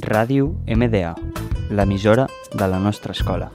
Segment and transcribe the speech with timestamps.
[0.00, 1.14] Ràdio MDA,
[1.70, 3.50] l'emissora de la nostra escola.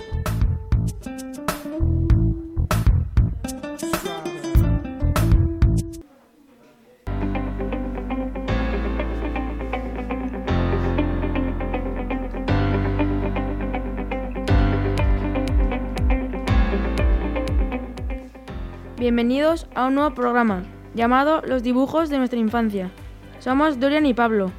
[18.97, 22.91] Bienvenidos a un nuevo programa llamado Los dibujos de nuestra infancia.
[23.39, 24.51] Somos Dorian y Pablo.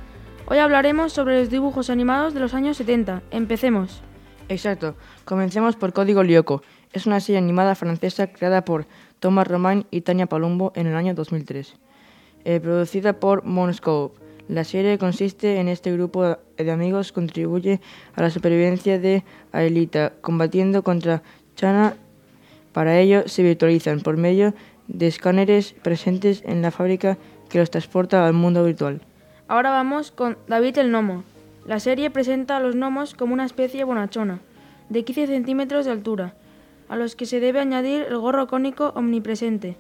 [0.49, 3.21] Hoy hablaremos sobre los dibujos animados de los años 70.
[3.33, 4.01] Empecemos.
[4.49, 4.95] Exacto.
[5.25, 6.63] Comencemos por Código Lyoko.
[6.93, 8.87] Es una serie animada francesa creada por
[9.19, 11.75] Thomas Romain y Tania Palumbo en el año 2003.
[12.45, 14.21] Eh, producida por Monscope.
[14.47, 17.81] La serie consiste en este grupo de amigos contribuye
[18.15, 21.25] a la supervivencia de Aelita, combatiendo contra
[21.57, 21.97] Chana.
[22.73, 24.55] Para ello se virtualizan por medio
[24.87, 27.19] de escáneres presentes en la fábrica
[27.49, 29.01] que los transporta al mundo virtual.
[29.49, 31.23] Ahora vamos con David el Gnomo.
[31.67, 34.41] La serie presenta a los gnomos como una especie bonachona,
[34.89, 36.35] de 15 centímetros de altura,
[36.89, 39.77] a los que se debe añadir el gorro cónico omnipresente,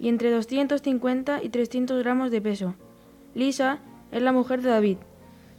[0.00, 2.74] y entre 250 y 300 gramos de peso.
[3.34, 3.80] Lisa
[4.12, 4.96] es la mujer de David.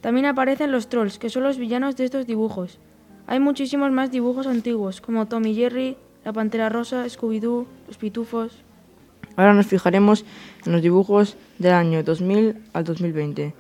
[0.02, 2.80] También aparecen los trolls, que son los villanos de estos dibujos.
[3.28, 8.64] Hay muchísimos más dibujos antiguos, como Tom y Jerry, La Pantera Rosa, Scooby-Doo, Los Pitufos.
[9.36, 10.26] Ahora nos fijaremos
[10.66, 13.54] en los dibujos del año 2000 al 2020.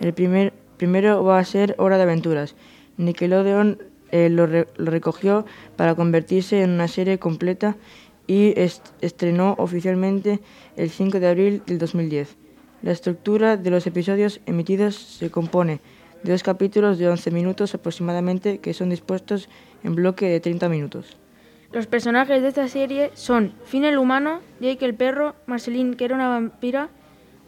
[0.00, 2.54] El primer, primero va a ser Hora de Aventuras.
[2.96, 3.78] Nickelodeon
[4.10, 7.76] eh, lo, re, lo, recogió para convertirse en una serie completa
[8.26, 10.40] y est estrenó oficialmente
[10.76, 12.36] el 5 de abril del 2010.
[12.82, 15.80] La estructura de los episodios emitidos se compone
[16.22, 19.48] de dos capítulos de 11 minutos aproximadamente que son dispuestos
[19.82, 21.16] en bloque de 30 minutos.
[21.74, 26.14] Los personajes de esta serie son Finn el humano, Jake el perro, Marceline que era
[26.14, 26.88] una vampira,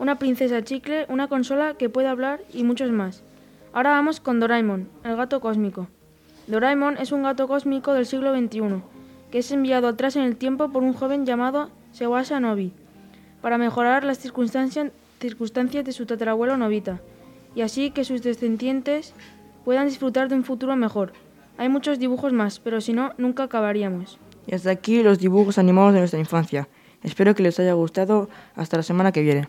[0.00, 3.22] una princesa chicle, una consola que puede hablar y muchos más.
[3.72, 5.86] Ahora vamos con Doraemon, el gato cósmico.
[6.48, 8.82] Doraemon es un gato cósmico del siglo XXI,
[9.30, 12.72] que es enviado atrás en el tiempo por un joven llamado Sewasa Nobi,
[13.42, 14.90] para mejorar las circunstancias,
[15.20, 17.00] circunstancias de su tatarabuelo Novita,
[17.54, 19.14] y así que sus descendientes
[19.64, 21.12] puedan disfrutar de un futuro mejor.
[21.58, 24.18] Hay muchos dibujos más, pero si no, nunca acabaríamos.
[24.46, 26.68] Y hasta aquí los dibujos animados de nuestra infancia.
[27.02, 28.28] Espero que les haya gustado.
[28.54, 29.48] Hasta la semana que viene.